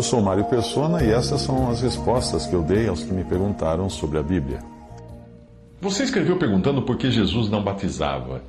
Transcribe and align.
Eu 0.00 0.02
sou 0.02 0.22
Mário 0.22 0.46
Persona 0.46 1.04
e 1.04 1.10
essas 1.10 1.42
são 1.42 1.68
as 1.68 1.82
respostas 1.82 2.46
que 2.46 2.54
eu 2.54 2.62
dei 2.62 2.88
aos 2.88 3.02
que 3.02 3.12
me 3.12 3.22
perguntaram 3.22 3.90
sobre 3.90 4.16
a 4.16 4.22
Bíblia. 4.22 4.60
Você 5.78 6.04
escreveu 6.04 6.38
perguntando 6.38 6.80
por 6.80 6.96
que 6.96 7.10
Jesus 7.10 7.50
não 7.50 7.62
batizava. 7.62 8.42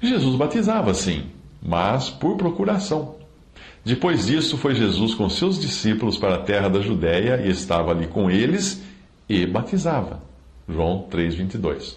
Jesus 0.00 0.34
batizava, 0.34 0.94
sim 0.94 1.24
mas 1.62 2.08
por 2.08 2.38
procuração. 2.38 3.16
Depois 3.84 4.24
disso, 4.24 4.56
foi 4.56 4.74
Jesus 4.74 5.14
com 5.14 5.28
seus 5.28 5.60
discípulos 5.60 6.16
para 6.16 6.36
a 6.36 6.42
terra 6.42 6.70
da 6.70 6.80
Judéia 6.80 7.42
e 7.44 7.50
estava 7.50 7.90
ali 7.90 8.06
com 8.06 8.30
eles 8.30 8.82
e 9.28 9.44
batizava. 9.44 10.22
João 10.66 11.06
3,22. 11.12 11.96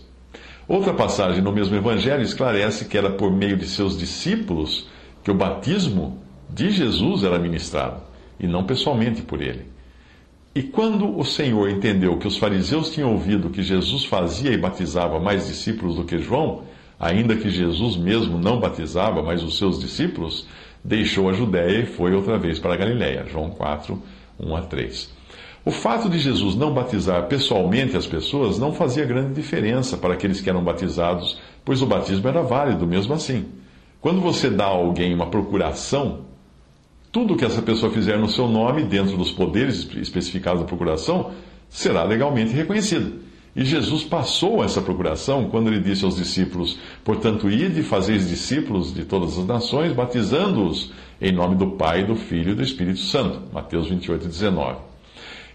Outra 0.67 0.93
passagem 0.93 1.41
no 1.41 1.53
mesmo 1.53 1.77
evangelho 1.77 2.23
esclarece 2.23 2.83
que 2.83 2.97
era 2.97 3.09
por 3.09 3.31
meio 3.31 3.55
de 3.55 3.69
seus 3.69 3.97
discípulos 3.97 4.89
que 5.23 5.31
o 5.31 5.35
batismo 5.35 6.19
de 6.49 6.71
Jesus 6.71 7.23
era 7.23 7.39
ministrado, 7.39 8.01
e 8.39 8.47
não 8.47 8.65
pessoalmente 8.65 9.21
por 9.21 9.41
ele. 9.41 9.65
E 10.53 10.63
quando 10.63 11.17
o 11.19 11.23
Senhor 11.25 11.69
entendeu 11.69 12.17
que 12.17 12.27
os 12.27 12.37
fariseus 12.37 12.91
tinham 12.91 13.11
ouvido 13.11 13.49
que 13.49 13.61
Jesus 13.61 14.05
fazia 14.05 14.51
e 14.51 14.57
batizava 14.57 15.19
mais 15.19 15.47
discípulos 15.47 15.95
do 15.95 16.05
que 16.05 16.17
João, 16.17 16.63
ainda 16.99 17.35
que 17.35 17.49
Jesus 17.49 17.97
mesmo 17.97 18.37
não 18.37 18.59
batizava, 18.59 19.21
mas 19.21 19.43
os 19.43 19.57
seus 19.57 19.79
discípulos, 19.79 20.47
deixou 20.83 21.29
a 21.29 21.33
Judéia 21.33 21.79
e 21.79 21.85
foi 21.85 22.13
outra 22.13 22.37
vez 22.37 22.59
para 22.59 22.73
a 22.73 22.77
Galiléia. 22.77 23.25
João 23.27 23.49
4, 23.49 24.01
1 24.39 24.55
a 24.55 24.61
3. 24.61 25.13
O 25.65 25.71
fato 25.71 26.07
de 26.07 26.19
Jesus 26.19 26.55
não 26.55 26.73
batizar 26.73 27.27
pessoalmente 27.27 27.97
as 27.97 28.05
pessoas 28.05 28.59
não 28.59 28.71
fazia 28.71 29.03
grande 29.03 29.33
diferença 29.33 29.97
para 29.97 30.13
aqueles 30.13 30.39
que 30.39 30.49
eram 30.49 30.63
batizados, 30.63 31.39
pois 31.65 31.81
o 31.81 31.87
batismo 31.87 32.27
era 32.27 32.43
válido 32.43 32.85
mesmo 32.85 33.15
assim. 33.15 33.45
Quando 33.99 34.21
você 34.21 34.49
dá 34.49 34.65
a 34.65 34.69
alguém 34.69 35.13
uma 35.13 35.25
procuração, 35.25 36.25
tudo 37.15 37.37
que 37.37 37.45
essa 37.45 37.61
pessoa 37.61 37.89
fizer 37.93 38.19
no 38.19 38.27
seu 38.27 38.45
nome, 38.45 38.83
dentro 38.83 39.15
dos 39.15 39.31
poderes 39.31 39.87
especificados 39.95 40.59
da 40.59 40.67
procuração, 40.67 41.31
será 41.69 42.03
legalmente 42.03 42.51
reconhecido. 42.51 43.21
E 43.55 43.63
Jesus 43.63 44.03
passou 44.03 44.61
essa 44.61 44.81
procuração 44.81 45.47
quando 45.49 45.69
ele 45.69 45.79
disse 45.79 46.03
aos 46.03 46.17
discípulos: 46.17 46.77
Portanto, 47.05 47.49
ide 47.49 47.79
e 47.79 47.83
fazeis 47.83 48.27
discípulos 48.27 48.93
de 48.93 49.05
todas 49.05 49.37
as 49.37 49.45
nações, 49.45 49.93
batizando-os 49.93 50.91
em 51.21 51.31
nome 51.31 51.55
do 51.55 51.67
Pai, 51.67 52.03
do 52.03 52.17
Filho 52.17 52.51
e 52.51 52.55
do 52.55 52.61
Espírito 52.61 52.99
Santo. 52.99 53.43
Mateus 53.53 53.87
28, 53.87 54.27
19. 54.27 54.79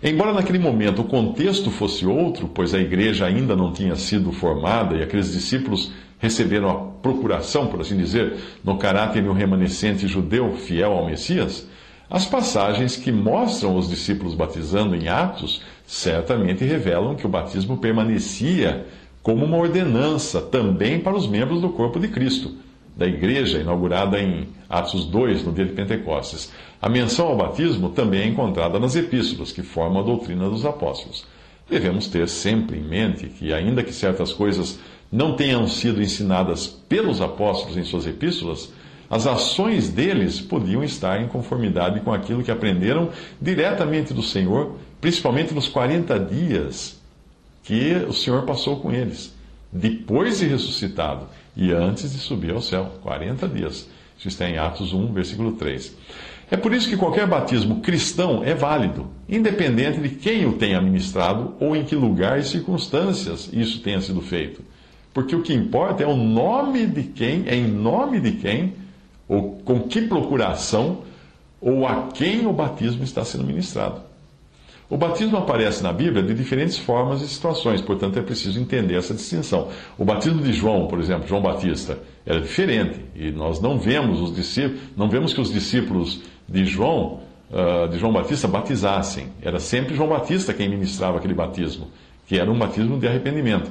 Embora 0.03 0.33
naquele 0.33 0.58
momento 0.58 1.03
o 1.03 1.08
contexto 1.08 1.70
fosse 1.70 2.06
outro, 2.06 2.48
pois 2.48 2.72
a 2.72 2.81
igreja 2.81 3.27
ainda 3.27 3.55
não 3.55 3.70
tinha 3.70 3.97
sido 3.97 4.33
formada 4.33 4.97
e 4.97 5.03
aqueles 5.03 5.31
discípulos 5.31 5.92
receberam 6.20 6.70
a 6.70 6.74
procuração, 7.02 7.66
por 7.66 7.80
assim 7.80 7.96
dizer, 7.96 8.36
no 8.62 8.76
caráter 8.78 9.22
de 9.22 9.28
um 9.28 9.32
remanescente 9.32 10.06
judeu 10.06 10.54
fiel 10.54 10.92
ao 10.92 11.06
Messias, 11.06 11.66
as 12.08 12.26
passagens 12.26 12.96
que 12.96 13.10
mostram 13.10 13.76
os 13.76 13.88
discípulos 13.88 14.34
batizando 14.34 14.94
em 14.94 15.08
Atos 15.08 15.62
certamente 15.86 16.64
revelam 16.64 17.16
que 17.16 17.26
o 17.26 17.28
batismo 17.28 17.78
permanecia 17.78 18.86
como 19.22 19.44
uma 19.44 19.56
ordenança 19.56 20.41
também 20.41 21.00
para 21.00 21.16
os 21.16 21.26
membros 21.26 21.60
do 21.60 21.70
corpo 21.70 21.98
de 21.98 22.09
Cristo, 22.09 22.53
da 22.97 23.06
igreja 23.06 23.59
inaugurada 23.59 24.20
em 24.20 24.48
Atos 24.69 25.04
2, 25.06 25.44
no 25.44 25.53
dia 25.53 25.64
de 25.64 25.72
Pentecostes. 25.72 26.53
A 26.82 26.88
menção 26.88 27.28
ao 27.28 27.36
batismo 27.36 27.91
também 27.91 28.22
é 28.22 28.26
encontrada 28.26 28.78
nas 28.78 28.97
epístolas, 28.97 29.53
que 29.53 29.62
formam 29.62 30.03
a 30.03 30.04
doutrina 30.04 30.48
dos 30.48 30.66
apóstolos. 30.66 31.25
Devemos 31.69 32.09
ter 32.09 32.28
sempre 32.28 32.78
em 32.78 32.82
mente 32.82 33.26
que, 33.26 33.53
ainda 33.53 33.82
que 33.82 33.92
certas 33.92 34.32
coisas 34.32 34.78
não 35.10 35.34
tenham 35.34 35.66
sido 35.66 36.03
ensinadas 36.03 36.66
pelos 36.66 37.21
apóstolos 37.21 37.76
em 37.76 37.84
suas 37.84 38.06
epístolas, 38.06 38.72
as 39.09 39.26
ações 39.26 39.88
deles 39.88 40.41
podiam 40.41 40.84
estar 40.84 41.21
em 41.21 41.26
conformidade 41.26 42.00
com 42.00 42.12
aquilo 42.12 42.44
que 42.44 42.50
aprenderam 42.50 43.10
diretamente 43.41 44.15
do 44.15 44.22
Senhor, 44.22 44.76
principalmente 45.00 45.53
nos 45.53 45.69
40 45.69 46.19
dias 46.21 47.00
que 47.65 47.94
o 48.09 48.12
Senhor 48.12 48.43
passou 48.43 48.76
com 48.78 48.93
eles, 48.93 49.34
depois 49.72 50.38
de 50.38 50.47
ressuscitado 50.47 51.27
e 51.56 51.72
antes 51.72 52.12
de 52.12 52.19
subir 52.19 52.53
ao 52.53 52.62
céu 52.62 52.92
40 53.03 53.48
dias. 53.48 53.88
Isso 54.16 54.28
está 54.28 54.48
em 54.48 54.59
Atos 54.59 54.92
1, 54.92 55.12
versículo 55.12 55.53
3. 55.53 55.97
É 56.50 56.56
por 56.56 56.72
isso 56.72 56.88
que 56.88 56.97
qualquer 56.97 57.27
batismo 57.27 57.81
cristão 57.81 58.42
é 58.44 58.54
válido, 58.54 59.09
independente 59.28 60.00
de 60.00 60.09
quem 60.10 60.47
o 60.47 60.54
tenha 60.54 60.81
ministrado 60.81 61.54
ou 61.59 61.75
em 61.75 61.84
que 61.84 61.94
lugar 61.94 62.38
e 62.38 62.44
circunstâncias 62.44 63.48
isso 63.53 63.81
tenha 63.81 64.00
sido 64.00 64.21
feito. 64.21 64.62
Porque 65.12 65.34
o 65.34 65.43
que 65.43 65.53
importa 65.53 66.03
é 66.03 66.06
o 66.06 66.16
nome 66.16 66.87
de 66.87 67.03
quem, 67.03 67.44
é 67.47 67.54
em 67.54 67.66
nome 67.66 68.21
de 68.21 68.32
quem 68.32 68.75
ou 69.28 69.60
com 69.65 69.82
que 69.82 70.03
procuração, 70.03 71.03
ou 71.60 71.87
a 71.87 72.09
quem 72.09 72.47
o 72.47 72.53
batismo 72.53 73.04
está 73.04 73.25
sendo 73.25 73.44
ministrado. 73.44 74.00
O 74.88 74.97
batismo 74.97 75.37
aparece 75.37 75.84
na 75.84 75.93
Bíblia 75.93 76.21
de 76.21 76.34
diferentes 76.34 76.76
formas 76.76 77.22
e 77.22 77.28
situações, 77.28 77.81
portanto 77.81 78.19
é 78.19 78.22
preciso 78.22 78.59
entender 78.59 78.97
essa 78.97 79.15
distinção. 79.15 79.69
O 79.97 80.04
batismo 80.04 80.43
de 80.43 80.53
João, 80.53 80.88
por 80.88 80.98
exemplo, 80.98 81.28
João 81.28 81.41
Batista, 81.41 81.97
era 82.27 82.41
diferente, 82.41 82.98
e 83.15 83.31
nós 83.31 83.60
não 83.60 83.78
vemos 83.78 84.21
os 84.21 84.34
discípulos, 84.34 84.81
não 84.97 85.09
vemos 85.09 85.32
que 85.32 85.41
os 85.41 85.53
discípulos 85.53 86.22
de 86.48 86.65
João, 86.65 87.21
uh, 87.53 87.88
de 87.88 87.98
João 87.98 88.12
Batista 88.12 88.48
batizassem. 88.48 89.28
Era 89.41 89.60
sempre 89.60 89.94
João 89.94 90.09
Batista 90.09 90.53
quem 90.53 90.69
ministrava 90.69 91.19
aquele 91.19 91.34
batismo, 91.34 91.87
que 92.27 92.37
era 92.37 92.50
um 92.50 92.59
batismo 92.59 92.98
de 92.98 93.06
arrependimento. 93.06 93.71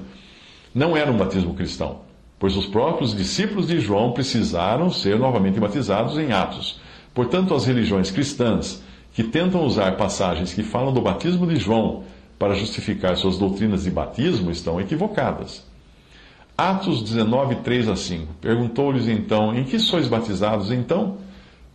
Não 0.74 0.96
era 0.96 1.12
um 1.12 1.18
batismo 1.18 1.53
cristão 1.53 2.09
pois 2.40 2.56
os 2.56 2.66
próprios 2.66 3.13
discípulos 3.13 3.68
de 3.68 3.80
João 3.80 4.13
precisaram 4.13 4.90
ser 4.90 5.19
novamente 5.19 5.59
batizados 5.59 6.18
em 6.18 6.31
Atos. 6.31 6.80
Portanto, 7.13 7.53
as 7.53 7.66
religiões 7.66 8.09
cristãs 8.09 8.81
que 9.13 9.24
tentam 9.24 9.66
usar 9.66 9.97
passagens 9.97 10.53
que 10.53 10.63
falam 10.63 10.94
do 10.94 11.02
batismo 11.02 11.46
de 11.46 11.57
João 11.57 12.03
para 12.40 12.56
justificar 12.56 13.18
suas 13.18 13.38
doutrinas 13.38 13.84
de 13.84 13.91
batismo 13.91 14.50
estão 14.50 14.80
equivocadas. 14.80 15.68
Atos 16.57 17.03
19, 17.03 17.56
3 17.57 17.90
a 17.90 17.96
5. 17.97 18.34
Perguntou-lhes 18.40 19.07
então: 19.09 19.53
Em 19.53 19.66
que 19.66 19.78
sois 19.78 20.07
batizados 20.07 20.72
então? 20.72 21.18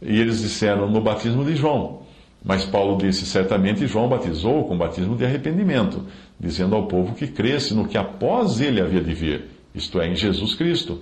E 0.00 0.19
eles 0.19 0.41
disseram: 0.41 0.91
No 0.91 1.03
batismo 1.03 1.44
de 1.44 1.55
João. 1.55 2.03
Mas 2.44 2.65
Paulo 2.66 2.99
disse: 2.99 3.25
Certamente 3.25 3.87
João 3.87 4.09
batizou 4.09 4.69
com 4.69 4.77
batismo 4.77 5.16
de 5.16 5.25
arrependimento, 5.25 6.05
dizendo 6.38 6.77
ao 6.77 6.87
povo 6.87 7.15
que 7.15 7.27
cresce 7.27 7.75
no 7.75 7.88
que 7.88 7.97
após 7.97 8.60
ele 8.60 8.82
havia 8.82 9.00
de 9.00 9.15
vir 9.15 9.44
isto 9.75 10.00
é, 10.00 10.09
em 10.09 10.15
Jesus 10.15 10.55
Cristo. 10.55 11.00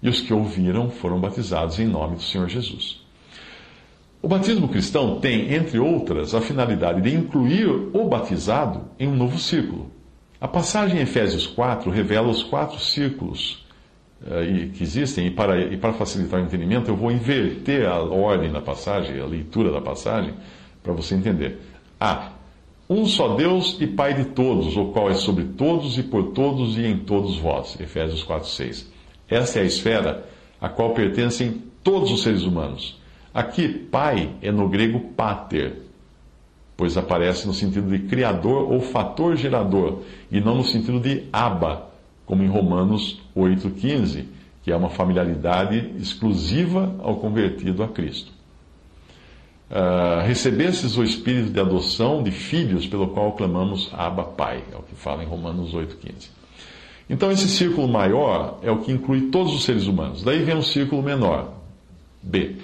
E 0.00 0.08
os 0.08 0.20
que 0.20 0.32
ouviram 0.32 0.90
foram 0.90 1.18
batizados 1.18 1.78
em 1.80 1.86
nome 1.86 2.16
do 2.16 2.22
Senhor 2.22 2.48
Jesus. 2.48 3.02
O 4.22 4.28
batismo 4.28 4.68
cristão 4.68 5.18
tem, 5.18 5.52
entre 5.52 5.78
outras, 5.78 6.34
a 6.34 6.40
finalidade 6.40 7.00
de 7.02 7.14
incluir 7.14 7.66
o 7.66 8.08
batizado 8.08 8.82
em 8.98 9.08
um 9.08 9.14
novo 9.14 9.38
círculo. 9.38 9.90
A 10.40 10.48
passagem 10.48 10.98
em 10.98 11.02
Efésios 11.02 11.46
4 11.46 11.90
revela 11.90 12.28
os 12.28 12.42
quatro 12.42 12.78
círculos 12.78 13.64
uh, 14.22 14.70
que 14.72 14.82
existem, 14.82 15.26
e 15.26 15.30
para, 15.30 15.60
e 15.60 15.76
para 15.76 15.92
facilitar 15.94 16.40
o 16.40 16.44
entendimento, 16.44 16.90
eu 16.90 16.96
vou 16.96 17.10
inverter 17.10 17.86
a 17.86 17.98
ordem 17.98 18.52
da 18.52 18.60
passagem, 18.60 19.20
a 19.20 19.26
leitura 19.26 19.70
da 19.70 19.80
passagem, 19.80 20.34
para 20.84 20.92
você 20.92 21.16
entender. 21.16 21.58
A. 21.98 22.30
Um 22.88 23.06
só 23.06 23.34
Deus 23.34 23.78
e 23.80 23.86
Pai 23.86 24.12
de 24.12 24.26
todos, 24.26 24.76
o 24.76 24.88
qual 24.88 25.10
é 25.10 25.14
sobre 25.14 25.44
todos 25.44 25.96
e 25.96 26.02
por 26.02 26.32
todos 26.32 26.76
e 26.76 26.84
em 26.84 26.98
todos 26.98 27.38
vós. 27.38 27.80
Efésios 27.80 28.22
4, 28.22 28.46
6. 28.46 28.92
Esta 29.28 29.58
é 29.58 29.62
a 29.62 29.64
esfera 29.64 30.28
a 30.60 30.68
qual 30.68 30.92
pertencem 30.92 31.62
todos 31.82 32.12
os 32.12 32.22
seres 32.22 32.42
humanos. 32.42 33.00
Aqui, 33.32 33.68
Pai 33.68 34.30
é 34.42 34.52
no 34.52 34.68
grego 34.68 35.00
pater, 35.16 35.82
pois 36.76 36.96
aparece 36.96 37.46
no 37.46 37.54
sentido 37.54 37.88
de 37.88 38.06
criador 38.06 38.70
ou 38.70 38.80
fator 38.80 39.34
gerador, 39.34 40.02
e 40.30 40.40
não 40.40 40.56
no 40.56 40.64
sentido 40.64 41.00
de 41.00 41.24
aba, 41.32 41.88
como 42.26 42.42
em 42.42 42.48
Romanos 42.48 43.20
8,15, 43.34 44.26
que 44.62 44.70
é 44.70 44.76
uma 44.76 44.90
familiaridade 44.90 45.92
exclusiva 45.98 46.94
ao 46.98 47.16
convertido 47.16 47.82
a 47.82 47.88
Cristo. 47.88 48.32
Uh, 49.70 50.20
recebesses 50.26 50.96
o 50.96 51.02
espírito 51.02 51.50
de 51.50 51.58
adoção 51.58 52.22
de 52.22 52.30
filhos, 52.30 52.86
pelo 52.86 53.08
qual 53.08 53.32
clamamos 53.32 53.90
Abba 53.92 54.24
Pai, 54.24 54.62
é 54.70 54.76
o 54.76 54.82
que 54.82 54.94
fala 54.94 55.24
em 55.24 55.26
Romanos 55.26 55.72
8,15. 55.72 56.28
Então, 57.08 57.30
esse 57.30 57.48
círculo 57.48 57.88
maior 57.88 58.58
é 58.62 58.70
o 58.70 58.78
que 58.78 58.92
inclui 58.92 59.30
todos 59.30 59.54
os 59.54 59.64
seres 59.64 59.86
humanos. 59.86 60.22
Daí 60.22 60.42
vem 60.42 60.56
um 60.56 60.62
círculo 60.62 61.02
menor, 61.02 61.54
B. 62.22 62.56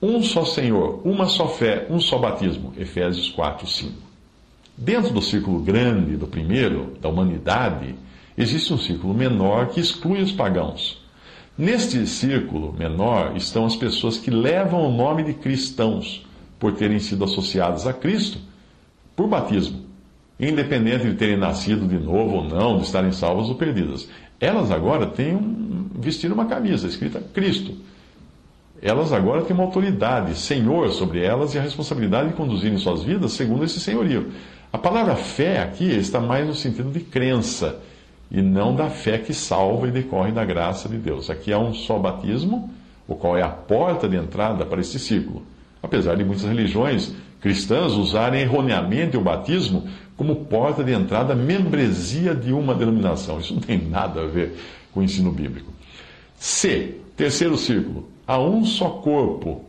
Um 0.00 0.22
só 0.22 0.44
Senhor, 0.44 1.00
uma 1.04 1.26
só 1.26 1.48
fé, 1.48 1.86
um 1.90 1.98
só 1.98 2.18
batismo. 2.18 2.72
Efésios 2.76 3.30
4, 3.30 3.66
5. 3.66 3.92
Dentro 4.76 5.12
do 5.12 5.22
círculo 5.22 5.60
grande 5.60 6.16
do 6.16 6.26
primeiro, 6.26 6.94
da 7.00 7.08
humanidade, 7.08 7.94
existe 8.36 8.72
um 8.72 8.78
círculo 8.78 9.14
menor 9.14 9.68
que 9.68 9.80
exclui 9.80 10.20
os 10.20 10.32
pagãos. 10.32 11.03
Neste 11.56 12.04
círculo 12.06 12.72
menor 12.72 13.36
estão 13.36 13.64
as 13.64 13.76
pessoas 13.76 14.18
que 14.18 14.28
levam 14.28 14.88
o 14.88 14.92
nome 14.92 15.22
de 15.22 15.34
cristãos, 15.34 16.26
por 16.58 16.72
terem 16.72 16.98
sido 16.98 17.22
associadas 17.22 17.86
a 17.86 17.92
Cristo 17.92 18.38
por 19.14 19.28
batismo, 19.28 19.82
independente 20.40 21.08
de 21.08 21.14
terem 21.14 21.36
nascido 21.36 21.86
de 21.86 21.96
novo 21.96 22.36
ou 22.36 22.44
não, 22.44 22.78
de 22.78 22.84
estarem 22.84 23.12
salvas 23.12 23.48
ou 23.48 23.54
perdidas. 23.54 24.08
Elas 24.40 24.72
agora 24.72 25.06
têm 25.06 25.36
um, 25.36 25.90
uma 26.32 26.46
camisa 26.46 26.88
escrita 26.88 27.22
Cristo. 27.32 27.76
Elas 28.82 29.12
agora 29.12 29.42
têm 29.42 29.54
uma 29.54 29.64
autoridade, 29.64 30.36
Senhor, 30.36 30.90
sobre 30.90 31.22
elas 31.22 31.54
e 31.54 31.58
a 31.58 31.62
responsabilidade 31.62 32.30
de 32.30 32.34
conduzirem 32.34 32.76
suas 32.78 33.04
vidas 33.04 33.32
segundo 33.32 33.64
esse 33.64 33.78
senhorio. 33.78 34.32
A 34.72 34.78
palavra 34.78 35.14
fé 35.14 35.62
aqui 35.62 35.84
está 35.84 36.18
mais 36.18 36.46
no 36.48 36.54
sentido 36.54 36.90
de 36.90 36.98
crença 36.98 37.80
e 38.34 38.42
não 38.42 38.74
da 38.74 38.90
fé 38.90 39.16
que 39.16 39.32
salva 39.32 39.86
e 39.86 39.92
decorre 39.92 40.32
da 40.32 40.44
graça 40.44 40.88
de 40.88 40.96
Deus. 40.96 41.30
Aqui 41.30 41.52
há 41.52 41.58
um 41.58 41.72
só 41.72 42.00
batismo, 42.00 42.68
o 43.06 43.14
qual 43.14 43.38
é 43.38 43.42
a 43.42 43.48
porta 43.48 44.08
de 44.08 44.16
entrada 44.16 44.66
para 44.66 44.80
este 44.80 44.98
círculo. 44.98 45.46
Apesar 45.80 46.16
de 46.16 46.24
muitas 46.24 46.44
religiões 46.44 47.14
cristãs 47.40 47.92
usarem 47.92 48.40
erroneamente 48.40 49.16
o 49.16 49.20
batismo 49.20 49.86
como 50.16 50.46
porta 50.46 50.82
de 50.82 50.92
entrada, 50.92 51.32
membresia 51.32 52.34
de 52.34 52.52
uma 52.52 52.74
denominação. 52.74 53.38
Isso 53.38 53.54
não 53.54 53.60
tem 53.60 53.78
nada 53.78 54.22
a 54.22 54.26
ver 54.26 54.58
com 54.92 54.98
o 54.98 55.02
ensino 55.04 55.30
bíblico. 55.30 55.72
C. 56.36 56.96
Terceiro 57.16 57.56
círculo. 57.56 58.08
Há 58.26 58.40
um 58.40 58.64
só 58.64 58.88
corpo 58.90 59.64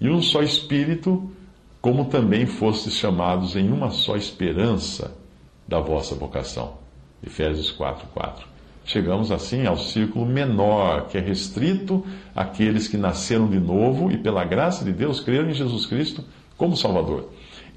e 0.00 0.08
um 0.08 0.22
só 0.22 0.40
espírito, 0.40 1.30
como 1.82 2.06
também 2.06 2.46
fostes 2.46 2.94
chamados 2.94 3.56
em 3.56 3.70
uma 3.70 3.90
só 3.90 4.16
esperança 4.16 5.14
da 5.68 5.80
vossa 5.80 6.14
vocação. 6.14 6.85
Efésios 7.24 7.70
4, 7.70 8.08
4. 8.12 8.46
Chegamos 8.84 9.32
assim 9.32 9.66
ao 9.66 9.76
círculo 9.76 10.24
menor, 10.24 11.08
que 11.08 11.18
é 11.18 11.20
restrito 11.20 12.06
àqueles 12.34 12.86
que 12.86 12.96
nasceram 12.96 13.48
de 13.48 13.58
novo 13.58 14.12
e, 14.12 14.16
pela 14.16 14.44
graça 14.44 14.84
de 14.84 14.92
Deus, 14.92 15.18
creram 15.18 15.50
em 15.50 15.54
Jesus 15.54 15.86
Cristo 15.86 16.24
como 16.56 16.76
Salvador. 16.76 17.30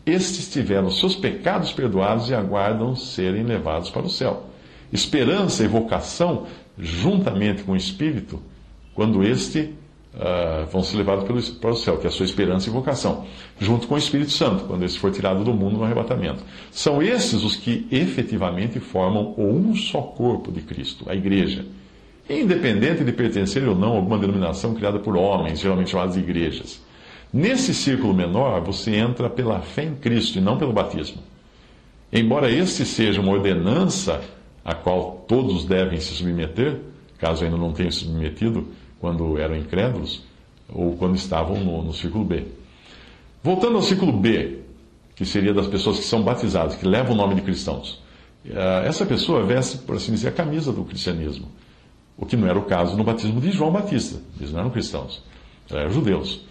Estes 0.06 0.52
tiveram 0.52 0.90
seus 0.90 1.16
pecados 1.16 1.72
perdoados 1.72 2.30
e 2.30 2.36
aguardam 2.36 2.96
serem 2.96 3.44
levados 3.44 3.90
para 3.90 4.06
o 4.06 4.10
céu. 4.10 4.46
Esperança 4.94 5.64
e 5.64 5.68
vocação, 5.68 6.46
juntamente 6.78 7.64
com 7.64 7.74
o 7.74 7.78
Espírito, 7.78 8.42
quando 8.94 9.24
este 9.24 9.74
uh, 10.20 10.66
vão 10.68 10.84
ser 10.84 10.98
levados 10.98 11.24
pelo, 11.24 11.42
para 11.60 11.72
o 11.72 11.76
céu, 11.76 11.98
que 11.98 12.06
é 12.06 12.10
a 12.10 12.12
sua 12.12 12.26
esperança 12.26 12.70
e 12.70 12.72
vocação, 12.72 13.26
junto 13.60 13.88
com 13.88 13.96
o 13.96 13.98
Espírito 13.98 14.32
Santo, 14.32 14.66
quando 14.66 14.84
esse 14.84 15.00
for 15.00 15.12
tirado 15.12 15.44
do 15.44 15.54
mundo 15.54 15.78
no 15.78 15.84
arrebatamento. 15.84 16.44
São 16.72 17.02
esses 17.02 17.44
os 17.44 17.56
que 17.56 17.88
efetivamente 17.90 18.80
formam 18.80 19.34
um 19.38 19.76
só 19.76 20.02
corpo 20.02 20.52
de 20.52 20.62
Cristo, 20.62 21.06
a 21.10 21.16
igreja. 21.16 21.66
Independente 22.30 23.04
de 23.04 23.12
pertencer 23.12 23.68
ou 23.68 23.76
não 23.76 23.94
a 23.94 23.96
alguma 23.96 24.20
denominação 24.20 24.76
criada 24.76 25.00
por 25.00 25.18
homens, 25.18 25.60
geralmente 25.60 25.90
chamadas 25.90 26.16
igrejas. 26.16 26.80
Nesse 27.34 27.74
círculo 27.74 28.14
menor, 28.14 28.62
você 28.62 28.96
entra 28.96 29.30
pela 29.30 29.62
fé 29.62 29.84
em 29.84 29.96
Cristo 29.96 30.38
e 30.38 30.42
não 30.42 30.58
pelo 30.58 30.74
batismo. 30.74 31.22
Embora 32.12 32.52
este 32.52 32.86
seja 32.86 33.22
uma 33.22 33.32
ordenança 33.32 34.22
a 34.66 34.74
qual 34.74 35.24
todos 35.28 35.66
devem 35.66 36.00
se 36.00 36.14
submeter, 36.14 36.78
caso 37.18 37.44
ainda 37.44 37.58
não 37.58 37.72
tenham 37.72 37.92
se 37.92 38.00
submetido, 38.00 38.68
quando 39.00 39.38
eram 39.38 39.56
incrédulos 39.56 40.24
ou 40.68 40.96
quando 40.98 41.16
estavam 41.16 41.60
no, 41.60 41.84
no 41.84 41.94
círculo 41.94 42.24
B. 42.24 42.46
Voltando 43.44 43.78
ao 43.78 43.82
círculo 43.82 44.12
B, 44.12 44.60
que 45.16 45.26
seria 45.26 45.54
das 45.54 45.68
pessoas 45.68 45.98
que 45.98 46.06
são 46.06 46.22
batizadas, 46.22 46.76
que 46.76 46.86
levam 46.86 47.14
o 47.14 47.16
nome 47.16 47.36
de 47.36 47.42
cristãos. 47.42 48.02
Eh, 48.46 48.84
essa 48.86 49.06
pessoa 49.06 49.44
veste, 49.44 49.78
por 49.80 49.96
assim 49.96 50.12
dizer, 50.12 50.30
a 50.30 50.32
camisa 50.32 50.72
do 50.72 50.84
cristianismo. 50.84 51.48
O 52.18 52.26
que 52.26 52.36
não 52.36 52.48
era 52.48 52.60
o 52.60 52.64
caso 52.64 52.98
no 52.98 53.04
batismo 53.04 53.40
de 53.40 53.52
João 53.52 53.72
Batista. 53.72 54.20
Eles 54.40 54.52
não 54.52 54.60
eram 54.60 54.70
cristãos, 54.70 55.24
eram 55.70 55.90
judeus. 55.90 56.42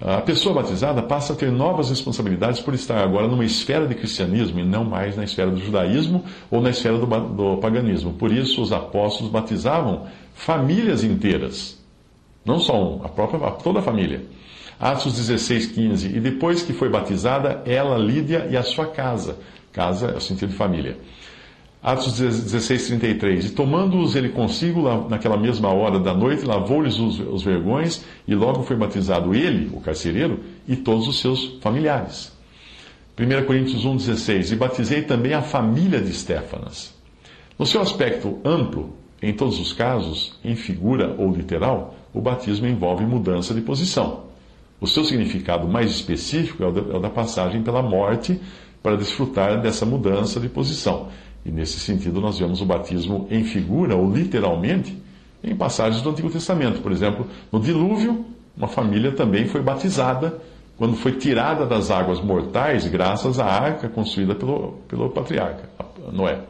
A 0.00 0.22
pessoa 0.22 0.54
batizada 0.54 1.02
passa 1.02 1.34
a 1.34 1.36
ter 1.36 1.52
novas 1.52 1.90
responsabilidades 1.90 2.60
por 2.60 2.72
estar 2.72 3.02
agora 3.02 3.28
numa 3.28 3.44
esfera 3.44 3.86
de 3.86 3.94
cristianismo 3.94 4.58
e 4.58 4.64
não 4.64 4.82
mais 4.82 5.14
na 5.14 5.24
esfera 5.24 5.50
do 5.50 5.60
judaísmo 5.60 6.24
ou 6.50 6.60
na 6.62 6.70
esfera 6.70 6.96
do, 6.96 7.06
do 7.06 7.58
paganismo. 7.58 8.14
Por 8.14 8.32
isso, 8.32 8.62
os 8.62 8.72
apóstolos 8.72 9.30
batizavam 9.30 10.06
famílias 10.32 11.04
inteiras 11.04 11.79
não 12.44 12.58
só 12.58 12.82
um, 12.82 13.04
a 13.04 13.08
própria, 13.08 13.38
toda 13.52 13.80
a 13.80 13.82
família. 13.82 14.24
Atos 14.78 15.14
16, 15.14 15.66
15. 15.66 16.16
E 16.16 16.20
depois 16.20 16.62
que 16.62 16.72
foi 16.72 16.88
batizada, 16.88 17.62
ela, 17.66 17.98
Lídia 17.98 18.48
e 18.50 18.56
a 18.56 18.62
sua 18.62 18.86
casa. 18.86 19.36
Casa 19.72 20.08
é 20.08 20.16
o 20.16 20.20
sentido 20.20 20.50
de 20.50 20.56
família. 20.56 20.96
Atos 21.82 22.18
16, 22.18 22.88
33. 22.88 23.44
E 23.46 23.50
tomando-os 23.50 24.16
ele 24.16 24.30
consigo 24.30 24.82
naquela 25.08 25.36
mesma 25.36 25.68
hora 25.68 25.98
da 25.98 26.14
noite, 26.14 26.44
lavou-lhes 26.44 26.98
os, 26.98 27.20
os 27.20 27.42
vergões, 27.42 28.04
e 28.26 28.34
logo 28.34 28.62
foi 28.62 28.76
batizado 28.76 29.34
ele, 29.34 29.70
o 29.74 29.80
carcereiro, 29.80 30.40
e 30.66 30.76
todos 30.76 31.08
os 31.08 31.20
seus 31.20 31.58
familiares. 31.60 32.32
1 33.18 33.46
Coríntios 33.46 33.84
1, 33.84 33.96
16. 33.96 34.52
E 34.52 34.56
batizei 34.56 35.02
também 35.02 35.34
a 35.34 35.42
família 35.42 36.00
de 36.00 36.10
Estéfanas. 36.10 36.94
No 37.58 37.66
seu 37.66 37.82
aspecto 37.82 38.38
amplo, 38.44 38.94
em 39.22 39.34
todos 39.34 39.60
os 39.60 39.74
casos, 39.74 40.38
em 40.42 40.56
figura 40.56 41.14
ou 41.18 41.30
literal, 41.30 41.94
o 42.12 42.20
batismo 42.20 42.66
envolve 42.66 43.04
mudança 43.04 43.54
de 43.54 43.60
posição. 43.60 44.24
O 44.80 44.86
seu 44.86 45.04
significado 45.04 45.68
mais 45.68 45.90
específico 45.90 46.62
é 46.62 46.66
é 46.66 46.96
o 46.96 47.00
da 47.00 47.10
passagem 47.10 47.62
pela 47.62 47.82
morte 47.82 48.40
para 48.82 48.96
desfrutar 48.96 49.60
dessa 49.60 49.84
mudança 49.84 50.40
de 50.40 50.48
posição. 50.48 51.08
E 51.44 51.50
nesse 51.50 51.78
sentido, 51.78 52.20
nós 52.20 52.38
vemos 52.38 52.60
o 52.60 52.66
batismo 52.66 53.26
em 53.30 53.44
figura 53.44 53.94
ou 53.94 54.10
literalmente 54.10 54.96
em 55.42 55.54
passagens 55.54 56.02
do 56.02 56.10
Antigo 56.10 56.30
Testamento. 56.30 56.80
Por 56.80 56.92
exemplo, 56.92 57.26
no 57.50 57.60
dilúvio, 57.60 58.24
uma 58.56 58.68
família 58.68 59.12
também 59.12 59.46
foi 59.46 59.62
batizada 59.62 60.38
quando 60.76 60.96
foi 60.96 61.12
tirada 61.12 61.66
das 61.66 61.90
águas 61.90 62.20
mortais 62.20 62.86
graças 62.88 63.38
à 63.38 63.44
arca 63.44 63.88
construída 63.88 64.34
pelo, 64.34 64.78
pelo 64.88 65.10
patriarca, 65.10 65.68
Noé. 66.10 66.40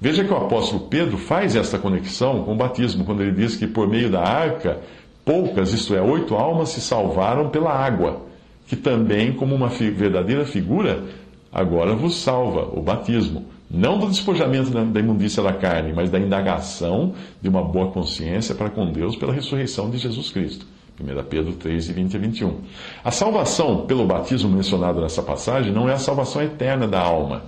Veja 0.00 0.24
que 0.24 0.32
o 0.32 0.36
apóstolo 0.36 0.88
Pedro 0.88 1.16
faz 1.16 1.56
esta 1.56 1.78
conexão 1.78 2.42
com 2.44 2.52
o 2.52 2.56
batismo, 2.56 3.04
quando 3.04 3.22
ele 3.22 3.32
diz 3.32 3.56
que 3.56 3.66
por 3.66 3.88
meio 3.88 4.10
da 4.10 4.20
arca, 4.20 4.80
poucas, 5.24 5.72
isto 5.72 5.94
é, 5.94 6.02
oito 6.02 6.34
almas 6.34 6.68
se 6.70 6.80
salvaram 6.80 7.48
pela 7.48 7.72
água, 7.72 8.22
que 8.66 8.76
também, 8.76 9.32
como 9.32 9.54
uma 9.54 9.68
verdadeira 9.68 10.44
figura, 10.44 11.02
agora 11.50 11.94
vos 11.94 12.16
salva, 12.16 12.68
o 12.78 12.82
batismo. 12.82 13.46
Não 13.70 13.98
do 13.98 14.06
despojamento 14.06 14.70
da 14.70 15.00
imundícia 15.00 15.42
da 15.42 15.52
carne, 15.52 15.92
mas 15.92 16.10
da 16.10 16.20
indagação 16.20 17.14
de 17.40 17.48
uma 17.48 17.62
boa 17.62 17.90
consciência 17.90 18.54
para 18.54 18.70
com 18.70 18.92
Deus 18.92 19.16
pela 19.16 19.32
ressurreição 19.32 19.90
de 19.90 19.98
Jesus 19.98 20.30
Cristo. 20.30 20.66
1 21.00 21.24
Pedro 21.24 21.52
3, 21.54 21.88
20 21.88 22.16
a 22.16 22.20
21. 22.20 22.60
A 23.02 23.10
salvação 23.10 23.86
pelo 23.86 24.06
batismo 24.06 24.48
mencionado 24.48 25.00
nessa 25.00 25.22
passagem 25.22 25.72
não 25.72 25.88
é 25.88 25.94
a 25.94 25.98
salvação 25.98 26.42
eterna 26.42 26.86
da 26.86 27.00
alma 27.00 27.42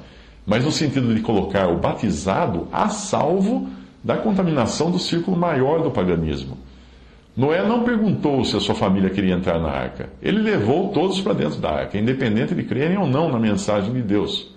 mas 0.49 0.64
no 0.64 0.73
sentido 0.73 1.14
de 1.14 1.21
colocar 1.21 1.69
o 1.69 1.76
batizado 1.76 2.67
a 2.73 2.88
salvo 2.88 3.69
da 4.02 4.17
contaminação 4.17 4.90
do 4.90 4.99
círculo 4.99 5.37
maior 5.37 5.83
do 5.83 5.90
paganismo. 5.90 6.57
Noé 7.37 7.62
não 7.69 7.85
perguntou 7.85 8.43
se 8.47 8.57
a 8.57 8.61
sua 8.61 8.75
família 8.75 9.11
queria 9.11 9.35
entrar 9.35 9.61
na 9.61 9.69
arca. 9.69 10.09
Ele 10.23 10.38
levou 10.38 10.88
todos 10.88 11.21
para 11.21 11.35
dentro 11.35 11.61
da 11.61 11.71
arca, 11.71 11.99
independente 11.99 12.55
de 12.55 12.62
crerem 12.64 12.97
ou 12.97 13.07
não 13.07 13.31
na 13.31 13.38
mensagem 13.38 13.93
de 13.93 14.00
Deus. 14.00 14.50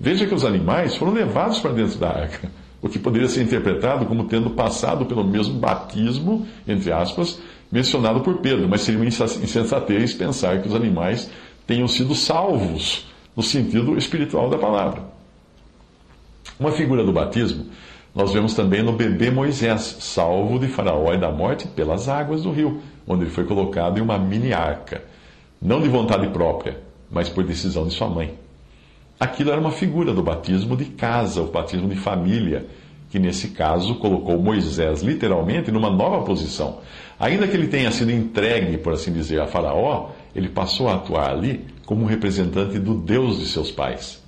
Veja 0.00 0.26
que 0.26 0.34
os 0.34 0.44
animais 0.44 0.96
foram 0.96 1.12
levados 1.12 1.60
para 1.60 1.72
dentro 1.72 1.98
da 1.98 2.08
arca, 2.08 2.50
o 2.80 2.88
que 2.88 2.98
poderia 2.98 3.28
ser 3.28 3.42
interpretado 3.42 4.06
como 4.06 4.24
tendo 4.24 4.50
passado 4.50 5.04
pelo 5.04 5.22
mesmo 5.22 5.58
batismo, 5.58 6.46
entre 6.66 6.90
aspas, 6.90 7.38
mencionado 7.70 8.20
por 8.20 8.38
Pedro, 8.38 8.66
mas 8.68 8.80
seria 8.80 9.00
uma 9.00 9.06
insensatez 9.06 10.14
pensar 10.14 10.62
que 10.62 10.68
os 10.68 10.74
animais 10.74 11.30
tenham 11.66 11.86
sido 11.86 12.14
salvos 12.14 13.06
no 13.36 13.42
sentido 13.42 13.98
espiritual 13.98 14.48
da 14.48 14.56
palavra. 14.56 15.15
Uma 16.58 16.72
figura 16.72 17.04
do 17.04 17.12
batismo 17.12 17.66
nós 18.16 18.32
vemos 18.32 18.54
também 18.54 18.82
no 18.82 18.92
bebê 18.92 19.30
Moisés, 19.30 19.98
salvo 20.00 20.58
de 20.58 20.68
Faraó 20.68 21.12
e 21.12 21.18
da 21.18 21.30
morte 21.30 21.68
pelas 21.68 22.08
águas 22.08 22.44
do 22.44 22.50
rio, 22.50 22.80
onde 23.06 23.24
ele 23.24 23.30
foi 23.30 23.44
colocado 23.44 23.98
em 23.98 24.00
uma 24.00 24.16
mini 24.16 24.54
arca, 24.54 25.04
não 25.60 25.82
de 25.82 25.88
vontade 25.90 26.26
própria, 26.28 26.80
mas 27.10 27.28
por 27.28 27.44
decisão 27.44 27.86
de 27.86 27.92
sua 27.92 28.08
mãe. 28.08 28.32
Aquilo 29.20 29.50
era 29.50 29.60
uma 29.60 29.70
figura 29.70 30.14
do 30.14 30.22
batismo 30.22 30.74
de 30.78 30.86
casa, 30.86 31.42
o 31.42 31.48
batismo 31.48 31.90
de 31.90 31.96
família, 31.96 32.64
que 33.10 33.18
nesse 33.18 33.48
caso 33.48 33.96
colocou 33.96 34.38
Moisés 34.38 35.02
literalmente 35.02 35.70
numa 35.70 35.90
nova 35.90 36.24
posição. 36.24 36.78
Ainda 37.20 37.46
que 37.46 37.54
ele 37.54 37.68
tenha 37.68 37.90
sido 37.90 38.10
entregue, 38.10 38.78
por 38.78 38.94
assim 38.94 39.12
dizer, 39.12 39.42
a 39.42 39.46
Faraó, 39.46 40.08
ele 40.34 40.48
passou 40.48 40.88
a 40.88 40.94
atuar 40.94 41.32
ali 41.32 41.66
como 41.84 42.06
representante 42.06 42.78
do 42.78 42.94
Deus 42.94 43.38
de 43.38 43.44
seus 43.44 43.70
pais. 43.70 44.24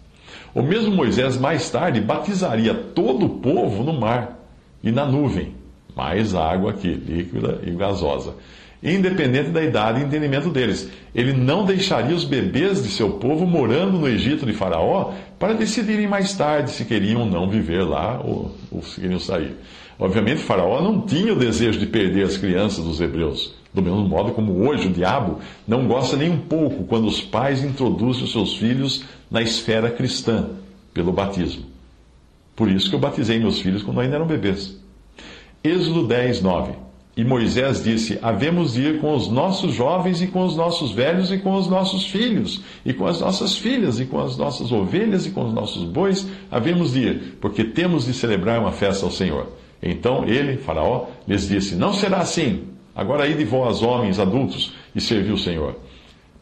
O 0.55 0.63
mesmo 0.63 0.95
Moisés 0.95 1.37
mais 1.37 1.69
tarde 1.71 2.01
batizaria 2.01 2.75
todo 2.75 3.27
o 3.27 3.29
povo 3.29 3.83
no 3.83 3.93
mar 3.93 4.39
e 4.83 4.91
na 4.91 5.05
nuvem, 5.05 5.55
mais 5.95 6.35
água 6.35 6.71
aqui, 6.71 6.89
líquida 6.89 7.61
e 7.65 7.71
gasosa. 7.71 8.35
independente 8.83 9.51
da 9.51 9.63
idade 9.63 10.01
e 10.01 10.05
entendimento 10.05 10.51
deles. 10.51 10.89
Ele 11.15 11.33
não 11.33 11.65
deixaria 11.65 12.15
os 12.15 12.25
bebês 12.25 12.83
de 12.83 12.89
seu 12.89 13.11
povo 13.15 13.45
morando 13.45 13.99
no 13.99 14.09
Egito 14.09 14.47
de 14.47 14.53
Faraó 14.53 15.13
para 15.39 15.53
decidirem 15.53 16.07
mais 16.07 16.33
tarde 16.35 16.71
se 16.71 16.85
queriam 16.85 17.23
ou 17.23 17.27
não 17.27 17.51
viver 17.51 17.83
lá 17.83 18.21
ou, 18.25 18.55
ou 18.71 18.83
se 18.83 19.01
queriam 19.01 19.19
sair. 19.19 19.57
Obviamente, 19.99 20.43
Faraó 20.43 20.81
não 20.81 21.01
tinha 21.01 21.33
o 21.33 21.39
desejo 21.39 21.81
de 21.81 21.87
perder 21.87 22.25
as 22.25 22.37
crianças 22.37 22.85
dos 22.85 23.01
hebreus. 23.01 23.53
Do 23.79 23.83
mesmo 23.83 24.09
modo 24.09 24.33
como 24.33 24.67
hoje 24.67 24.89
o 24.89 24.93
diabo 24.93 25.39
não 25.65 25.87
gosta 25.87 26.17
nem 26.17 26.29
um 26.29 26.39
pouco 26.39 26.83
quando 26.83 27.07
os 27.07 27.21
pais 27.21 27.63
introduzem 27.63 28.25
os 28.25 28.33
seus 28.33 28.57
filhos 28.57 29.05
na 29.31 29.41
esfera 29.41 29.89
cristã, 29.89 30.51
pelo 30.93 31.13
batismo. 31.13 31.63
Por 32.57 32.69
isso 32.69 32.91
que 32.91 32.97
eu 32.97 32.99
batizei 32.99 33.39
meus 33.39 33.61
filhos 33.61 33.85
quando 33.85 34.01
ainda 34.01 34.17
eram 34.17 34.27
bebês. 34.27 34.77
Êxodo 35.63 36.09
10, 36.09 36.43
9. 36.43 36.73
E 37.17 37.23
Moisés 37.23 37.85
disse: 37.85 38.19
Havemos 38.21 38.73
de 38.73 38.83
ir 38.83 39.01
com 39.01 39.15
os 39.15 39.29
nossos 39.29 39.73
jovens 39.75 40.21
e 40.21 40.27
com 40.27 40.45
os 40.45 40.57
nossos 40.57 40.91
velhos 40.91 41.31
e 41.31 41.39
com 41.39 41.55
os 41.55 41.69
nossos 41.69 42.05
filhos, 42.05 42.61
e 42.85 42.93
com 42.93 43.07
as 43.07 43.21
nossas 43.21 43.57
filhas, 43.57 44.01
e 44.01 44.07
com 44.07 44.19
as 44.19 44.37
nossas 44.37 44.73
ovelhas 44.73 45.25
e 45.25 45.31
com 45.31 45.47
os 45.47 45.55
nossos 45.55 45.85
bois, 45.85 46.27
havemos 46.51 46.95
de 46.95 47.01
ir, 47.01 47.39
porque 47.41 47.63
temos 47.63 48.07
de 48.07 48.13
celebrar 48.13 48.59
uma 48.59 48.73
festa 48.73 49.07
ao 49.07 49.13
Senhor. 49.13 49.47
Então 49.81 50.25
ele, 50.25 50.57
Faraó, 50.57 51.07
lhes 51.29 51.47
disse: 51.47 51.77
Não 51.77 51.93
será 51.93 52.19
assim. 52.19 52.77
Agora 52.99 53.29
ide 53.29 53.45
vós, 53.45 53.81
homens 53.81 54.19
adultos, 54.19 54.75
e 54.93 55.01
servi 55.01 55.31
o 55.31 55.39
Senhor. 55.39 55.77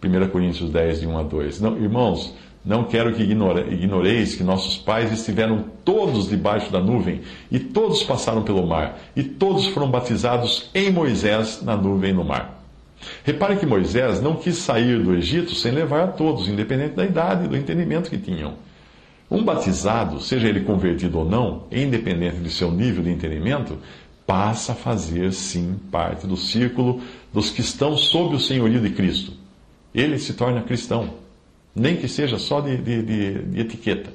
1 0.02 0.28
Coríntios 0.28 0.70
10, 0.70 1.00
de 1.00 1.06
1 1.06 1.18
a 1.18 1.22
2. 1.22 1.60
Não, 1.60 1.76
irmãos, 1.76 2.34
não 2.64 2.84
quero 2.84 3.12
que 3.12 3.22
ignoreis 3.22 4.34
que 4.34 4.42
nossos 4.42 4.78
pais 4.78 5.12
estiveram 5.12 5.66
todos 5.84 6.30
debaixo 6.30 6.72
da 6.72 6.80
nuvem, 6.80 7.20
e 7.52 7.58
todos 7.58 8.02
passaram 8.02 8.42
pelo 8.42 8.66
mar, 8.66 8.98
e 9.14 9.22
todos 9.22 9.66
foram 9.66 9.90
batizados 9.90 10.70
em 10.74 10.90
Moisés 10.90 11.60
na 11.62 11.76
nuvem 11.76 12.14
no 12.14 12.24
mar. 12.24 12.64
Repare 13.22 13.56
que 13.56 13.66
Moisés 13.66 14.22
não 14.22 14.36
quis 14.36 14.56
sair 14.56 14.98
do 15.02 15.14
Egito 15.14 15.54
sem 15.54 15.72
levar 15.72 16.04
a 16.04 16.06
todos, 16.06 16.48
independente 16.48 16.94
da 16.94 17.04
idade 17.04 17.44
e 17.44 17.48
do 17.48 17.56
entendimento 17.58 18.08
que 18.08 18.16
tinham. 18.16 18.54
Um 19.30 19.42
batizado, 19.42 20.20
seja 20.20 20.48
ele 20.48 20.60
convertido 20.60 21.18
ou 21.18 21.24
não, 21.24 21.64
independente 21.70 22.36
de 22.36 22.48
seu 22.48 22.70
nível 22.70 23.02
de 23.02 23.10
entendimento, 23.10 23.76
passa 24.26 24.72
a 24.72 24.74
fazer 24.74 25.32
sim 25.32 25.76
parte 25.90 26.26
do 26.26 26.36
círculo 26.36 27.00
dos 27.32 27.50
que 27.50 27.60
estão 27.60 27.96
sob 27.96 28.34
o 28.34 28.40
senhorio 28.40 28.80
de 28.80 28.90
Cristo. 28.90 29.32
Ele 29.94 30.18
se 30.18 30.34
torna 30.34 30.62
cristão, 30.62 31.14
nem 31.74 31.96
que 31.96 32.08
seja 32.08 32.38
só 32.38 32.60
de, 32.60 32.76
de, 32.76 33.02
de, 33.02 33.42
de 33.44 33.60
etiqueta. 33.60 34.12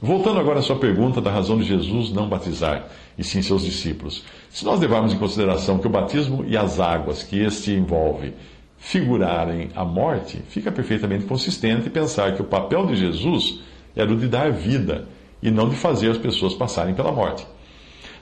Voltando 0.00 0.40
agora 0.40 0.60
à 0.60 0.62
sua 0.62 0.78
pergunta 0.78 1.20
da 1.20 1.30
razão 1.30 1.58
de 1.58 1.64
Jesus 1.64 2.10
não 2.10 2.28
batizar, 2.28 2.88
e 3.18 3.24
sim 3.24 3.42
seus 3.42 3.64
discípulos. 3.64 4.24
Se 4.48 4.64
nós 4.64 4.80
levarmos 4.80 5.12
em 5.12 5.18
consideração 5.18 5.78
que 5.78 5.86
o 5.86 5.90
batismo 5.90 6.42
e 6.46 6.56
as 6.56 6.80
águas 6.80 7.22
que 7.22 7.38
este 7.38 7.72
envolve 7.72 8.32
figurarem 8.78 9.68
a 9.74 9.84
morte, 9.84 10.40
fica 10.48 10.72
perfeitamente 10.72 11.26
consistente 11.26 11.90
pensar 11.90 12.34
que 12.34 12.40
o 12.40 12.46
papel 12.46 12.86
de 12.86 12.96
Jesus 12.96 13.60
era 13.94 14.10
o 14.10 14.16
de 14.16 14.26
dar 14.26 14.50
vida 14.50 15.06
e 15.42 15.50
não 15.50 15.68
de 15.68 15.76
fazer 15.76 16.10
as 16.10 16.18
pessoas 16.18 16.54
passarem 16.54 16.94
pela 16.94 17.12
morte. 17.12 17.46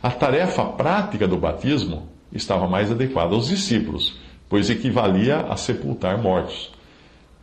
A 0.03 0.11
tarefa 0.11 0.65
prática 0.65 1.27
do 1.27 1.37
batismo 1.37 2.09
estava 2.33 2.69
mais 2.69 2.91
adequada 2.91 3.35
aos 3.35 3.49
discípulos, 3.49 4.17
pois 4.49 4.71
equivalia 4.71 5.41
a 5.41 5.57
sepultar 5.57 6.23
mortos. 6.23 6.71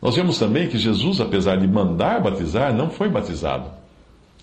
Nós 0.00 0.16
vemos 0.16 0.38
também 0.38 0.68
que 0.68 0.78
Jesus, 0.78 1.20
apesar 1.20 1.56
de 1.56 1.66
mandar 1.66 2.20
batizar, 2.20 2.72
não 2.74 2.88
foi 2.88 3.08
batizado, 3.08 3.70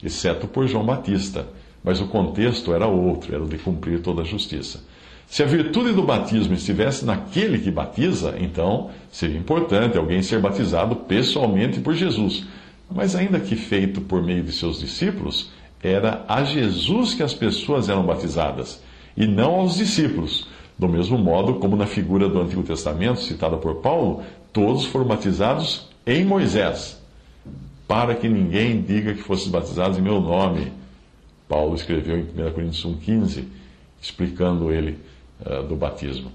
exceto 0.04 0.48
por 0.48 0.68
João 0.68 0.86
Batista, 0.86 1.48
mas 1.84 2.02
o 2.02 2.08
contexto 2.08 2.74
era 2.74 2.88
outro, 2.88 3.34
era 3.34 3.44
o 3.44 3.48
de 3.48 3.58
cumprir 3.58 4.02
toda 4.02 4.22
a 4.22 4.26
justiça. 4.26 4.84
Se 5.28 5.42
a 5.42 5.48
virtude 5.48 5.94
do 5.94 6.04
batismo 6.04 6.54
estivesse 6.54 7.06
naquele 7.06 7.60
que 7.60 7.72
batiza, 7.72 8.36
então 8.38 8.92
seria 9.12 9.38
importante 9.38 9.98
alguém 9.98 10.22
ser 10.22 10.40
batizado 10.40 10.96
pessoalmente 10.96 11.80
por 11.80 11.96
Jesus 11.96 12.46
mas 12.94 13.16
ainda 13.16 13.40
que 13.40 13.56
feito 13.56 14.02
por 14.02 14.22
meio 14.22 14.44
de 14.44 14.52
seus 14.52 14.80
discípulos, 14.80 15.52
era 15.84 16.24
a 16.28 16.44
Jesus 16.44 17.14
que 17.14 17.22
as 17.22 17.34
pessoas 17.34 17.90
eram 17.90 18.06
batizadas, 18.06 18.82
e 19.16 19.28
não 19.28 19.56
aos 19.56 19.76
discípulos. 19.76 20.48
Do 20.78 20.90
mesmo 20.90 21.18
modo 21.18 21.56
como 21.56 21.76
na 21.76 21.86
figura 21.86 22.28
do 22.28 22.42
Antigo 22.42 22.64
Testamento, 22.64 23.20
citada 23.20 23.58
por 23.58 23.76
Paulo, 23.76 24.24
todos 24.52 24.86
foram 24.86 25.06
batizados 25.06 25.88
em 26.06 26.26
Moisés, 26.26 27.00
para 27.88 28.16
que 28.16 28.28
ninguém 28.28 28.82
diga 28.82 29.14
que 29.14 29.22
fossem 29.22 29.52
batizados 29.52 30.00
em 30.00 30.02
meu 30.02 30.20
nome. 30.20 30.72
Paulo 31.48 31.76
escreveu 31.76 32.18
em 32.18 32.24
1 32.24 32.52
Coríntios 32.54 32.86
1,15, 32.86 33.44
explicando 34.02 34.72
ele 34.72 34.98
uh, 35.46 35.62
do 35.64 35.76
batismo. 35.76 36.32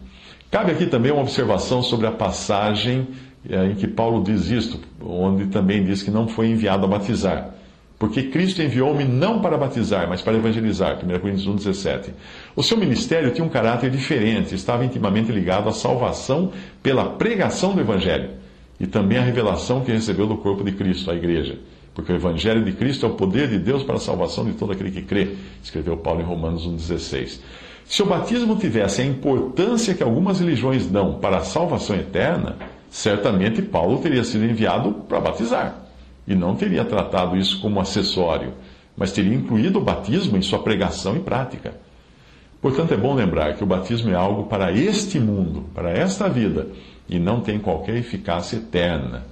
Cabe 0.51 0.71
aqui 0.71 0.87
também 0.87 1.11
uma 1.11 1.23
observação 1.23 1.83
sobre 1.83 2.07
a 2.07 2.13
passagem 2.13 3.09
é, 3.49 3.67
em 3.67 3.75
que 3.75 3.87
Paulo 3.87 4.23
diz 4.23 4.51
isto, 4.51 4.81
onde 5.03 5.47
também 5.47 5.85
diz 5.85 6.03
que 6.03 6.11
não 6.11 6.27
foi 6.27 6.49
enviado 6.49 6.85
a 6.85 6.89
batizar. 6.89 7.55
Porque 7.99 8.25
Cristo 8.25 8.63
enviou-me 8.63 9.05
não 9.05 9.41
para 9.41 9.59
batizar, 9.59 10.09
mas 10.09 10.23
para 10.23 10.37
evangelizar. 10.37 10.99
1 11.05 11.19
Coríntios 11.19 11.49
1,17. 11.49 12.11
O 12.55 12.63
seu 12.63 12.77
ministério 12.77 13.33
tinha 13.33 13.45
um 13.45 13.49
caráter 13.49 13.91
diferente, 13.91 14.55
estava 14.55 14.85
intimamente 14.85 15.33
ligado 15.33 15.69
à 15.69 15.73
salvação 15.73 16.53
pela 16.81 17.11
pregação 17.11 17.75
do 17.75 17.81
Evangelho 17.81 18.31
e 18.79 18.87
também 18.87 19.19
à 19.19 19.23
revelação 19.23 19.81
que 19.81 19.91
recebeu 19.91 20.29
do 20.29 20.37
corpo 20.37 20.63
de 20.63 20.71
Cristo, 20.73 21.11
a 21.11 21.15
igreja. 21.15 21.59
Porque 21.93 22.13
o 22.13 22.15
Evangelho 22.15 22.65
de 22.65 22.71
Cristo 22.71 23.05
é 23.05 23.09
o 23.09 23.15
poder 23.15 23.49
de 23.49 23.59
Deus 23.59 23.83
para 23.83 23.97
a 23.97 24.01
salvação 24.01 24.45
de 24.45 24.53
todo 24.53 24.71
aquele 24.71 24.93
que 24.93 25.03
crê, 25.03 25.35
escreveu 25.61 25.97
Paulo 25.97 26.21
em 26.21 26.25
Romanos 26.25 26.69
1,16. 26.69 27.41
Se 27.85 28.03
o 28.03 28.07
batismo 28.07 28.55
tivesse 28.55 29.03
a 29.03 29.05
importância 29.05 29.95
que 29.95 30.05
algumas 30.05 30.39
religiões 30.39 30.87
dão 30.87 31.15
para 31.15 31.39
a 31.39 31.41
salvação 31.41 31.97
eterna, 31.97 32.55
certamente 32.89 33.61
Paulo 33.61 33.99
teria 33.99 34.23
sido 34.23 34.45
enviado 34.45 34.93
para 35.09 35.19
batizar. 35.19 35.88
E 36.29 36.35
não 36.35 36.55
teria 36.55 36.85
tratado 36.85 37.39
isso 37.39 37.59
como 37.59 37.81
acessório, 37.81 38.53
mas 38.95 39.13
teria 39.13 39.35
incluído 39.35 39.79
o 39.79 39.83
batismo 39.83 40.37
em 40.37 40.43
sua 40.43 40.59
pregação 40.59 41.17
e 41.17 41.21
prática. 41.21 41.75
Portanto, 42.61 42.93
é 42.93 42.99
bom 42.99 43.15
lembrar 43.15 43.55
que 43.55 43.65
o 43.65 43.67
batismo 43.67 44.11
é 44.11 44.15
algo 44.15 44.45
para 44.45 44.71
este 44.71 45.19
mundo, 45.19 45.65
para 45.75 45.91
esta 45.91 46.29
vida, 46.29 46.67
e 47.09 47.19
não 47.19 47.41
tem 47.41 47.59
qualquer 47.59 47.97
eficácia 47.97 48.57
eterna. 48.57 49.25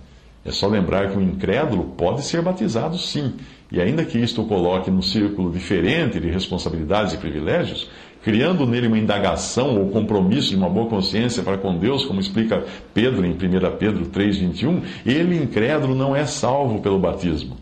É 0.43 0.51
só 0.51 0.69
lembrar 0.69 1.11
que 1.11 1.19
o 1.19 1.23
incrédulo 1.23 1.85
pode 1.99 2.25
ser 2.25 2.41
batizado 2.41 2.97
sim, 2.97 3.35
e 3.71 3.79
ainda 3.79 4.05
que 4.05 4.17
isto 4.17 4.41
o 4.41 4.47
coloque 4.47 4.91
num 4.91 5.03
círculo 5.03 5.51
diferente 5.51 6.19
de 6.19 6.31
responsabilidades 6.31 7.13
e 7.13 7.19
privilégios, 7.19 7.91
criando 8.27 8.67
nele 8.67 8.89
uma 8.89 8.99
indagação 8.99 9.79
ou 9.79 9.89
compromisso 9.91 10.51
de 10.51 10.57
uma 10.57 10.69
boa 10.69 10.89
consciência 10.89 11.45
para 11.45 11.57
com 11.57 11.79
Deus, 11.79 12.05
como 12.05 12.19
explica 12.19 12.65
Pedro 12.93 13.25
em 13.25 13.31
1 13.31 13.37
Pedro 13.79 14.07
3,21, 14.07 14.83
ele, 15.07 15.41
incrédulo, 15.41 15.95
não 15.95 16.17
é 16.17 16.27
salvo 16.27 16.81
pelo 16.81 16.99
batismo. 16.99 17.57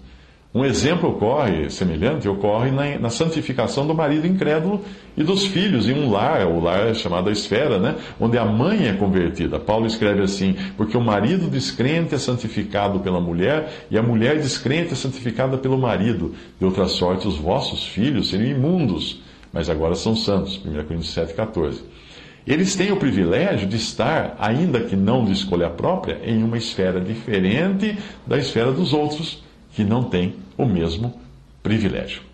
Um 0.55 0.65
exemplo 0.65 1.11
ocorre, 1.11 1.69
semelhante, 1.69 2.27
ocorre 2.27 2.71
na, 2.71 2.99
na, 2.99 3.11
santificação 3.11 3.87
do 3.87 3.95
marido 3.95 4.27
incrédulo 4.27 4.81
e 5.15 5.23
dos 5.23 5.45
filhos 5.45 5.87
em 5.87 5.93
um 5.93 6.11
lar, 6.11 6.47
o 6.47 6.61
lar 6.61 6.87
é 6.87 6.95
chamado 6.95 7.29
a 7.29 7.33
esfera, 7.33 7.79
né? 7.79 7.97
onde 8.19 8.39
a 8.39 8.47
mãe 8.47 8.89
é 8.89 8.95
convertida. 8.95 9.59
Paulo 9.59 9.87
escreve 9.87 10.23
assim: 10.23 10.57
porque 10.79 10.97
o 10.97 11.01
marido 11.03 11.51
descrente 11.51 12.15
é 12.15 12.19
santificado 12.19 13.01
pela 13.01 13.21
mulher 13.21 13.87
e 13.91 13.99
a 13.99 14.03
mulher 14.03 14.39
descrente 14.39 14.95
é 14.95 14.97
santificada 14.97 15.59
pelo 15.59 15.77
marido. 15.77 16.35
De 16.59 16.65
outra 16.65 16.87
sorte, 16.87 17.29
os 17.29 17.37
vossos 17.37 17.85
filhos 17.85 18.31
seriam 18.31 18.57
imundos 18.57 19.21
mas 19.55 19.71
agora 19.71 19.95
são 19.95 20.17
santos. 20.17 20.61
1 20.67 20.85
Coríntios 20.85 21.15
7,14. 21.15 21.79
Eles 22.45 22.75
têm 22.75 22.91
o 22.91 22.97
privilégio 22.97 23.67
de 23.69 23.77
estar, 23.77 24.37
ainda 24.39 24.81
que 24.81 24.97
não 24.97 25.25
de 25.25 25.33
escolha 25.33 25.71
própria, 25.71 26.21
em 26.25 26.43
uma 26.43 26.59
esfera 26.59 27.01
diferente 27.01 27.97
da 28.27 28.37
esfera 28.37 28.73
dos 28.73 28.93
outros, 28.93 29.43
que 29.73 29.85
não 29.85 30.03
têm 30.03 30.35
o 30.59 30.67
mesmo 30.67 31.19
privilégio. 31.63 32.34